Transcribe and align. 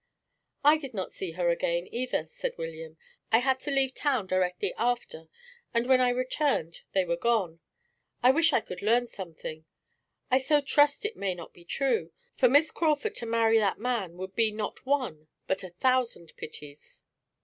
"I 0.63 0.79
did 0.79 0.95
not 0.95 1.11
see 1.11 1.33
her 1.33 1.49
again, 1.49 1.87
either," 1.91 2.25
said 2.25 2.57
William. 2.57 2.97
"I 3.31 3.37
had 3.37 3.59
to 3.59 3.69
leave 3.69 3.93
town 3.93 4.25
directly 4.25 4.73
after, 4.75 5.27
and 5.75 5.85
when 5.87 6.01
I 6.01 6.09
returned 6.09 6.81
they 6.93 7.05
were 7.05 7.15
gone. 7.15 7.59
I 8.23 8.31
wish 8.31 8.51
I 8.51 8.61
could 8.61 8.81
learn 8.81 9.05
something! 9.05 9.63
I 10.31 10.39
so 10.39 10.59
trust 10.59 11.05
it 11.05 11.17
may 11.17 11.35
not 11.35 11.53
be 11.53 11.63
true; 11.63 12.13
for 12.35 12.49
Miss 12.49 12.71
Crawford 12.71 13.13
to 13.17 13.27
marry 13.27 13.59
that 13.59 13.77
man 13.77 14.17
would 14.17 14.35
be 14.35 14.51
not 14.51 14.87
one, 14.87 15.27
but 15.45 15.63
a 15.63 15.69
thousand 15.69 16.33
pities. 16.35 17.03